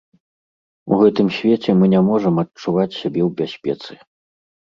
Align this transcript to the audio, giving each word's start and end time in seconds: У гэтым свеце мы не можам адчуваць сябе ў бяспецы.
У 0.95 0.97
гэтым 1.01 1.27
свеце 1.39 1.75
мы 1.81 1.85
не 1.93 2.01
можам 2.07 2.41
адчуваць 2.45 2.87
сябе 3.01 3.21
ў 3.27 3.29
бяспецы. 3.45 3.93